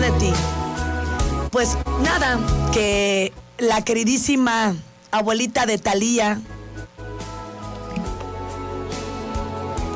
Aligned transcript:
de 0.00 0.10
ti? 0.12 0.32
Pues 1.50 1.76
nada, 2.02 2.38
que 2.72 3.32
la 3.58 3.82
queridísima 3.84 4.74
abuelita 5.10 5.66
de 5.66 5.78
Talía 5.78 6.40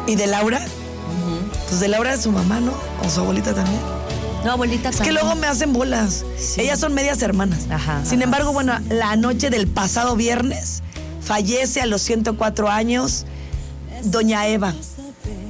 y 0.06 0.16
de 0.16 0.26
Laura, 0.26 0.60
pues 1.68 1.80
de 1.80 1.88
Laura 1.88 2.14
es 2.14 2.22
su 2.22 2.32
mamá, 2.32 2.60
¿no? 2.60 2.72
O 3.04 3.08
su 3.08 3.20
abuelita 3.20 3.54
también. 3.54 3.80
No, 4.44 4.52
abuelita 4.52 4.90
Es 4.90 5.00
que 5.00 5.12
luego 5.12 5.34
me 5.36 5.46
hacen 5.46 5.72
bolas. 5.72 6.24
Sí. 6.36 6.60
Ellas 6.60 6.78
son 6.78 6.92
medias 6.92 7.22
hermanas. 7.22 7.60
Ajá, 7.70 8.04
Sin 8.04 8.18
ajá. 8.18 8.24
embargo, 8.24 8.52
bueno, 8.52 8.78
la 8.90 9.16
noche 9.16 9.48
del 9.48 9.66
pasado 9.68 10.16
viernes 10.16 10.82
fallece 11.22 11.80
a 11.80 11.86
los 11.86 12.02
104 12.02 12.68
años 12.68 13.24
doña 14.02 14.46
Eva, 14.48 14.74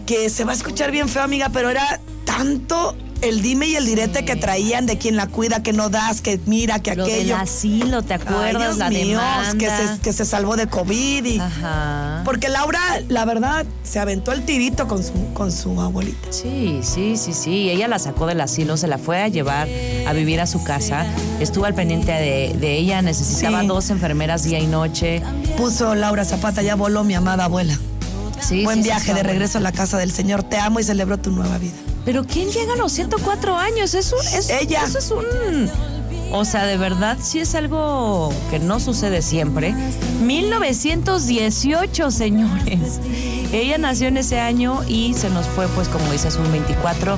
que 0.06 0.30
se 0.30 0.44
va 0.44 0.52
a 0.52 0.54
escuchar 0.54 0.92
bien 0.92 1.08
feo, 1.08 1.22
amiga, 1.22 1.48
pero 1.52 1.70
era 1.70 1.98
tanto 2.24 2.96
el 3.28 3.42
dime 3.42 3.66
y 3.66 3.76
el 3.76 3.86
direte 3.86 4.24
que 4.24 4.36
traían 4.36 4.86
de 4.86 4.98
quien 4.98 5.16
la 5.16 5.26
cuida, 5.26 5.62
que 5.62 5.72
no 5.72 5.88
das, 5.90 6.20
que 6.20 6.38
mira, 6.46 6.78
que 6.80 6.94
Lo 6.94 7.04
del 7.04 7.14
aquello. 7.14 7.36
asilo, 7.36 8.02
¿te 8.02 8.14
Ay, 8.14 8.20
acuerdas? 8.22 8.62
Dios 8.62 8.76
la 8.78 8.90
mío, 8.90 9.20
que 9.58 9.66
se, 9.68 10.00
que 10.02 10.12
se 10.12 10.24
salvó 10.24 10.56
de 10.56 10.66
COVID 10.66 11.24
y... 11.24 11.38
Ajá. 11.38 12.22
Porque 12.24 12.48
Laura, 12.48 12.80
la 13.08 13.24
verdad, 13.24 13.64
se 13.82 13.98
aventó 13.98 14.32
el 14.32 14.44
tirito 14.44 14.86
con 14.88 15.02
su, 15.02 15.12
con 15.34 15.50
su 15.52 15.80
abuelita. 15.80 16.28
Sí, 16.30 16.80
sí, 16.82 17.16
sí, 17.16 17.32
sí. 17.32 17.70
Ella 17.70 17.88
la 17.88 17.98
sacó 17.98 18.26
del 18.26 18.40
asilo, 18.40 18.76
se 18.76 18.86
la 18.88 18.98
fue 18.98 19.22
a 19.22 19.28
llevar 19.28 19.68
a 20.06 20.12
vivir 20.12 20.40
a 20.40 20.46
su 20.46 20.62
casa. 20.64 21.06
Estuvo 21.40 21.64
al 21.64 21.74
pendiente 21.74 22.12
de, 22.12 22.54
de 22.58 22.76
ella, 22.78 23.02
necesitaba 23.02 23.60
Sí. 23.62 23.66
dos 23.66 23.90
enfermeras 23.90 24.42
día 24.44 24.58
y 24.58 24.66
noche. 24.66 25.22
Puso 25.56 25.94
Laura 25.94 26.24
Zapata, 26.24 26.62
ya 26.62 26.74
voló 26.74 27.04
mi 27.04 27.14
amada 27.14 27.44
abuela. 27.44 27.78
Sí, 28.40 28.64
Buen 28.64 28.78
sí, 28.78 28.84
viaje 28.84 29.14
de 29.14 29.22
regreso 29.22 29.58
a 29.58 29.60
la 29.60 29.72
casa 29.72 29.96
del 29.96 30.12
Señor. 30.12 30.42
Te 30.42 30.58
amo 30.58 30.78
y 30.80 30.84
celebro 30.84 31.16
tu 31.18 31.30
nueva 31.30 31.56
vida. 31.58 31.72
Pero 32.04 32.24
¿quién 32.24 32.50
llega 32.50 32.74
a 32.74 32.76
los 32.76 32.92
104 32.92 33.56
años? 33.56 33.94
Eso 33.94 34.16
es, 34.20 34.50
Ella. 34.50 34.84
Eso 34.84 34.98
es 34.98 35.10
un... 35.10 35.70
O 36.32 36.44
sea, 36.44 36.66
de 36.66 36.76
verdad, 36.76 37.16
sí 37.22 37.38
es 37.38 37.54
algo 37.54 38.32
que 38.50 38.58
no 38.58 38.80
sucede 38.80 39.22
siempre. 39.22 39.72
1918, 40.22 42.10
señores. 42.10 43.00
Ella 43.52 43.78
nació 43.78 44.08
en 44.08 44.16
ese 44.16 44.40
año 44.40 44.80
y 44.88 45.14
se 45.14 45.30
nos 45.30 45.46
fue, 45.46 45.68
pues, 45.68 45.88
como 45.88 46.10
dices, 46.10 46.34
un 46.36 46.50
24 46.50 47.16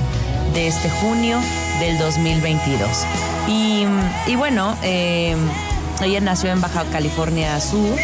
de 0.53 0.67
este 0.67 0.89
junio 1.01 1.39
del 1.79 1.97
2022. 1.97 2.89
Y, 3.47 3.85
y 4.27 4.35
bueno, 4.35 4.77
eh, 4.83 5.35
ella 6.03 6.21
nació 6.21 6.51
en 6.51 6.61
Baja 6.61 6.83
California 6.91 7.59
Sur. 7.59 7.97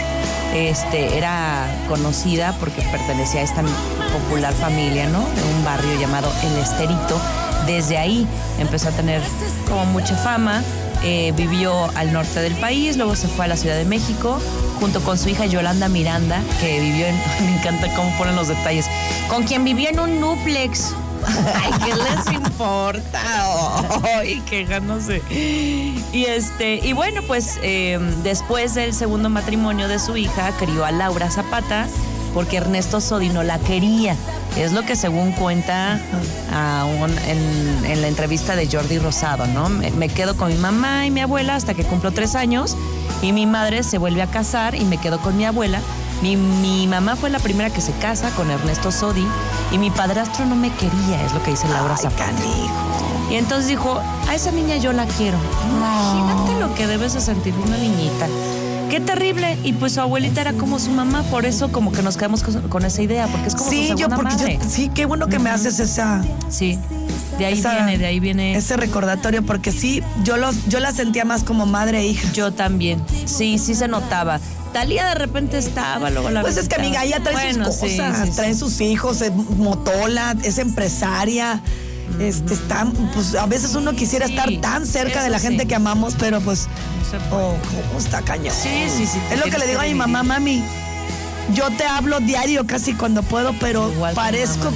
Este, 0.53 1.17
era 1.17 1.67
conocida 1.87 2.55
porque 2.59 2.81
pertenecía 2.83 3.41
a 3.41 3.43
esta 3.43 3.63
popular 4.11 4.53
familia, 4.53 5.07
¿no? 5.07 5.19
De 5.19 5.43
un 5.55 5.65
barrio 5.65 5.99
llamado 5.99 6.31
El 6.43 6.57
Esterito. 6.57 7.19
Desde 7.65 7.97
ahí 7.97 8.27
empezó 8.59 8.89
a 8.89 8.91
tener 8.91 9.21
como 9.67 9.85
mucha 9.85 10.15
fama. 10.15 10.63
Eh, 11.05 11.33
vivió 11.35 11.89
al 11.95 12.13
norte 12.13 12.39
del 12.39 12.55
país, 12.55 12.95
luego 12.95 13.15
se 13.15 13.27
fue 13.27 13.45
a 13.45 13.47
la 13.49 13.57
Ciudad 13.57 13.75
de 13.75 13.83
México 13.83 14.39
junto 14.79 15.01
con 15.01 15.17
su 15.17 15.29
hija 15.29 15.45
Yolanda 15.45 15.87
Miranda, 15.87 16.41
que 16.59 16.79
vivió 16.79 17.07
en. 17.07 17.15
Me 17.45 17.57
encanta 17.57 17.87
cómo 17.95 18.15
ponen 18.17 18.35
los 18.35 18.47
detalles. 18.47 18.85
Con 19.29 19.43
quien 19.43 19.63
vivió 19.63 19.89
en 19.89 19.99
un 19.99 20.21
duplex. 20.21 20.93
Ay, 21.55 21.71
¿qué 21.85 21.93
les 21.95 22.33
importa? 22.33 23.21
Ay, 24.17 24.41
qué 24.49 24.65
ganas 24.65 25.07
de. 25.07 25.21
Y 26.11 26.25
este, 26.25 26.75
y 26.75 26.93
bueno, 26.93 27.21
pues 27.27 27.59
eh, 27.63 27.99
después 28.23 28.75
del 28.75 28.93
segundo 28.93 29.29
matrimonio 29.29 29.87
de 29.87 29.99
su 29.99 30.17
hija, 30.17 30.51
crió 30.59 30.85
a 30.85 30.91
Laura 30.91 31.29
Zapata, 31.29 31.87
porque 32.33 32.57
Ernesto 32.57 33.01
Sodi 33.01 33.29
no 33.29 33.43
la 33.43 33.59
quería. 33.59 34.15
Es 34.57 34.71
lo 34.71 34.83
que 34.83 34.95
según 34.95 35.31
cuenta 35.31 35.99
en 37.27 38.01
la 38.01 38.07
entrevista 38.07 38.55
de 38.55 38.67
Jordi 38.67 38.99
Rosado, 38.99 39.47
¿no? 39.47 39.69
Me, 39.69 39.89
me 39.91 40.09
quedo 40.09 40.37
con 40.37 40.49
mi 40.49 40.57
mamá 40.59 41.07
y 41.07 41.11
mi 41.11 41.21
abuela 41.21 41.55
hasta 41.55 41.73
que 41.73 41.83
cumplo 41.83 42.11
tres 42.11 42.35
años 42.35 42.77
y 43.23 43.33
mi 43.33 43.47
madre 43.47 43.81
se 43.83 43.97
vuelve 43.97 44.21
a 44.21 44.27
casar 44.27 44.75
y 44.75 44.85
me 44.85 44.97
quedo 44.97 45.19
con 45.19 45.35
mi 45.37 45.45
abuela. 45.45 45.81
Mi, 46.23 46.37
mi 46.37 46.87
mamá 46.87 47.15
fue 47.17 47.29
la 47.29 47.39
primera 47.39 47.69
que 47.69 47.81
se 47.81 47.91
casa 47.93 48.29
con 48.31 48.49
Ernesto 48.49 48.91
Sodi 48.91 49.25
y 49.73 49.77
mi 49.77 49.91
padrastro 49.91 50.45
no 50.45 50.55
me 50.55 50.71
quería, 50.71 51.21
es 51.25 51.33
lo 51.33 51.43
que 51.43 51.51
dice 51.51 51.67
Laura 51.67 51.97
Zapata. 51.97 52.31
Y 53.29 53.35
entonces 53.35 53.67
dijo, 53.67 53.99
a 54.29 54.33
esa 54.33 54.51
niña 54.51 54.77
yo 54.77 54.93
la 54.93 55.05
quiero. 55.05 55.37
Imagínate 55.69 56.59
lo 56.61 56.73
que 56.75 56.87
debes 56.87 57.13
de 57.13 57.19
sentir 57.21 57.53
una 57.67 57.77
niñita. 57.77 58.27
Qué 58.89 58.99
terrible. 59.01 59.57
Y 59.63 59.73
pues 59.73 59.93
su 59.93 60.01
abuelita 60.01 60.39
era 60.41 60.53
como 60.53 60.79
su 60.79 60.91
mamá, 60.91 61.23
por 61.23 61.45
eso 61.45 61.71
como 61.73 61.91
que 61.91 62.01
nos 62.01 62.15
quedamos 62.15 62.41
con, 62.43 62.61
con 62.69 62.85
esa 62.85 63.01
idea, 63.01 63.27
porque 63.27 63.47
es 63.49 63.55
como 63.55 63.69
Sí, 63.69 63.89
su 63.89 63.95
yo 63.97 64.07
porque 64.07 64.23
madre. 64.35 64.59
yo, 64.63 64.69
sí, 64.69 64.89
qué 64.93 65.05
bueno 65.05 65.27
que 65.27 65.39
me 65.39 65.49
haces 65.49 65.79
esa, 65.79 66.23
Sí, 66.49 66.79
de 67.37 67.45
ahí 67.47 67.59
esa- 67.59 67.73
viene, 67.75 67.97
de 67.97 68.05
ahí 68.05 68.19
viene. 68.21 68.55
ese 68.55 68.77
recordatorio, 68.77 69.43
porque 69.43 69.71
sí, 69.73 70.01
yo 70.23 70.37
los, 70.37 70.67
yo 70.69 70.79
la 70.79 70.91
sentía 70.93 71.25
más 71.25 71.43
como 71.43 71.65
madre 71.65 71.99
e 72.01 72.07
hija. 72.07 72.31
Yo 72.33 72.53
también. 72.53 73.03
Sí, 73.25 73.57
sí 73.57 73.73
se 73.75 73.87
notaba. 73.89 74.39
Talía 74.73 75.07
de 75.09 75.15
repente 75.15 75.57
estaba, 75.57 76.09
luego 76.09 76.29
la 76.31 76.41
Pues 76.41 76.57
es 76.57 76.67
que 76.67 76.75
amiga, 76.75 77.03
ella 77.03 77.19
trae 77.23 77.33
Bueno, 77.53 77.65
sus 77.71 77.77
cosas, 77.77 78.17
sí, 78.17 78.27
sí. 78.31 78.35
trae 78.35 78.53
sus 78.55 78.81
hijos, 78.81 79.21
es 79.21 79.31
motola, 79.33 80.35
es 80.43 80.57
empresaria. 80.57 81.61
Este 82.19 82.53
está, 82.53 82.85
pues 83.13 83.33
a 83.35 83.45
veces 83.45 83.75
uno 83.75 83.93
quisiera 83.93 84.25
estar 84.25 84.49
tan 84.61 84.85
cerca 84.85 85.23
de 85.23 85.29
la 85.29 85.39
gente 85.39 85.65
que 85.67 85.75
amamos, 85.75 86.15
pero 86.19 86.41
pues 86.41 86.67
No 86.99 87.09
se 87.09 87.17
puede. 87.29 87.43
oh, 87.43 87.55
cómo 87.87 87.99
está 87.99 88.21
cañón. 88.21 88.53
Sí, 88.53 88.85
sí, 88.89 89.05
sí, 89.07 89.19
Es 89.31 89.39
lo 89.39 89.45
que 89.49 89.57
le 89.57 89.67
digo 89.67 89.79
a 89.79 89.83
mi 89.83 89.93
mamá, 89.95 90.21
mami. 90.23 90.63
Yo 91.53 91.69
te 91.77 91.85
hablo 91.85 92.19
diario 92.19 92.65
casi 92.67 92.93
cuando 92.93 93.21
puedo, 93.23 93.53
pero 93.59 93.91
Igual 93.91 94.13
parezco. 94.15 94.71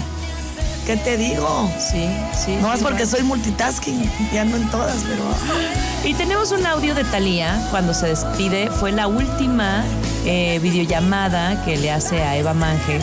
¿Qué 0.87 0.95
te 0.95 1.17
digo? 1.17 1.69
Sí, 1.77 2.09
sí. 2.33 2.55
No 2.61 2.69
sí, 2.69 2.77
es 2.77 2.81
porque 2.81 3.05
soy 3.05 3.21
multitasking 3.21 4.09
y 4.31 4.37
ando 4.37 4.55
en 4.55 4.71
todas, 4.71 5.03
pero. 5.03 5.21
Y 6.05 6.13
tenemos 6.13 6.53
un 6.53 6.65
audio 6.65 6.95
de 6.95 7.03
Talía 7.03 7.61
cuando 7.71 7.93
se 7.93 8.07
despide. 8.07 8.71
Fue 8.71 8.93
la 8.93 9.09
última 9.09 9.83
eh, 10.23 10.59
videollamada 10.59 11.61
que 11.65 11.75
le 11.75 11.91
hace 11.91 12.23
a 12.23 12.37
Eva 12.37 12.53
Manje. 12.53 13.01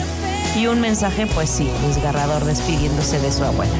Y 0.55 0.65
un 0.65 0.81
mensaje, 0.81 1.27
pues 1.27 1.47
sí, 1.47 1.69
desgarrador 1.85 2.43
despidiéndose 2.45 3.19
de 3.19 3.31
su 3.31 3.43
abuela. 3.43 3.71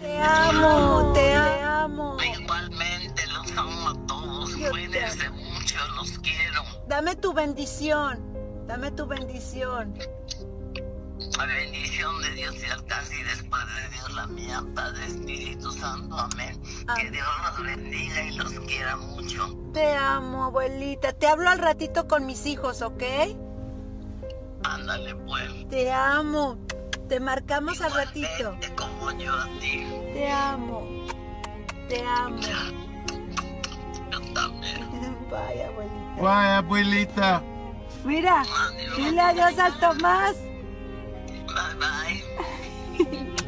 Te 0.00 0.18
amo, 0.22 1.12
te 1.12 1.34
amo. 1.34 2.16
Igualmente 2.40 3.26
los 3.26 3.58
amo 3.58 3.88
a 3.90 4.06
todos. 4.06 4.50
Cuídense 4.70 5.28
mucho, 5.28 5.76
los 5.96 6.18
quiero. 6.20 6.62
Dame 6.88 7.14
tu 7.14 7.34
bendición. 7.34 8.20
Dame 8.66 8.90
tu 8.90 9.06
bendición. 9.06 9.92
La 11.36 11.46
bendición 11.46 12.22
de 12.22 12.30
Dios 12.34 12.54
y 12.62 12.70
alcance 12.70 13.14
y 13.18 13.22
después 13.24 13.62
de 13.66 13.88
Dios 13.90 14.14
la 14.14 14.26
mía, 14.28 14.62
Padre 14.74 15.06
Espíritu 15.06 15.72
Santo. 15.72 16.16
Amén. 16.16 16.60
Que. 16.96 17.10
Dios 17.10 17.26
los 17.42 17.66
bendiga 17.66 18.22
y 18.22 18.36
los 18.36 18.52
quiera 18.60 18.96
mucho. 18.96 19.56
Te 19.72 19.94
amo, 19.94 20.44
abuelita. 20.44 21.12
Te 21.12 21.26
hablo 21.26 21.50
al 21.50 21.58
ratito 21.58 22.06
con 22.06 22.26
mis 22.26 22.46
hijos, 22.46 22.82
¿ok? 22.82 23.02
Ándale 24.64 25.14
pues. 25.16 25.68
Te 25.68 25.92
amo. 25.92 26.58
Te 27.08 27.20
marcamos 27.20 27.80
al 27.80 27.92
ratito. 27.92 28.56
Como 28.76 29.10
yo 29.18 29.34
a 29.34 29.46
ti. 29.60 29.84
Te 30.12 30.30
amo. 30.30 31.06
Te 31.88 32.02
amo. 32.02 32.40
Yo 34.10 34.20
también. 34.32 34.90
Bye, 35.30 35.64
abuelita. 35.64 36.20
Bye, 36.20 36.54
abuelita. 36.54 37.42
Mira, 38.04 38.42
dile 38.96 39.20
adiós 39.20 39.58
al 39.58 39.78
Tomás. 39.80 40.36
Bye 41.54 41.74
bye. 41.78 43.24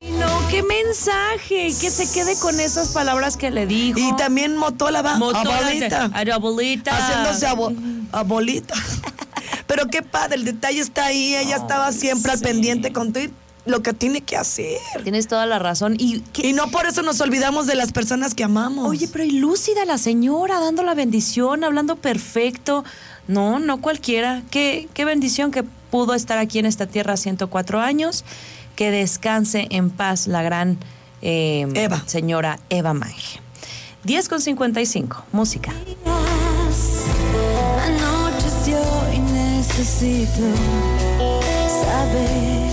No, 0.00 0.48
qué 0.50 0.62
mensaje. 0.62 1.72
Que 1.80 1.90
se 1.90 2.10
quede 2.12 2.38
con 2.38 2.60
esas 2.60 2.88
palabras 2.90 3.36
que 3.36 3.50
le 3.50 3.66
dijo. 3.66 3.98
Y 3.98 4.14
también 4.16 4.56
Motola 4.56 5.00
va. 5.02 5.14
Abuelita. 5.14 6.10
Abuelita. 6.34 6.96
Haciéndose 6.96 7.46
abo- 7.46 7.74
abuelita. 8.12 8.74
Pero 9.66 9.86
qué 9.88 10.02
padre, 10.02 10.36
el 10.36 10.44
detalle 10.44 10.80
está 10.80 11.06
ahí. 11.06 11.34
Ella 11.34 11.56
estaba 11.56 11.90
siempre 11.92 12.32
al 12.32 12.38
pendiente 12.40 12.92
con 12.92 13.12
y 13.16 13.30
lo 13.66 13.82
que 13.82 13.94
tiene 13.94 14.20
que 14.20 14.36
hacer. 14.36 14.76
Tienes 15.04 15.26
toda 15.26 15.46
la 15.46 15.58
razón. 15.58 15.96
Y 15.98 16.20
qué- 16.34 16.48
Y 16.48 16.52
no 16.52 16.70
por 16.70 16.86
eso 16.86 17.02
nos 17.02 17.20
olvidamos 17.22 17.66
de 17.66 17.74
las 17.74 17.92
personas 17.92 18.34
que 18.34 18.44
amamos. 18.44 18.86
Oye, 18.86 19.08
pero 19.10 19.24
y 19.24 19.32
lúcida 19.32 19.86
la 19.86 19.96
señora, 19.96 20.60
dando 20.60 20.82
la 20.82 20.92
bendición, 20.94 21.64
hablando 21.64 21.96
perfecto. 21.96 22.84
No, 23.28 23.58
no 23.58 23.80
cualquiera. 23.80 24.42
Qué, 24.50 24.88
qué 24.94 25.04
bendición 25.04 25.50
que 25.50 25.62
pudo 25.62 26.14
estar 26.14 26.38
aquí 26.38 26.58
en 26.58 26.66
esta 26.66 26.86
tierra 26.86 27.16
104 27.16 27.80
años. 27.80 28.24
Que 28.76 28.90
descanse 28.90 29.68
en 29.70 29.90
paz 29.90 30.26
la 30.26 30.42
gran 30.42 30.78
eh, 31.22 31.66
Eva. 31.74 32.02
señora 32.06 32.58
Eva 32.68 32.92
Mange. 32.92 33.40
10 34.04 34.28
con 34.28 34.40
55, 34.40 35.24
música. 35.32 35.72
Anocheció 37.82 38.78
y 39.14 39.18
necesito 39.18 40.42
saber 41.82 42.63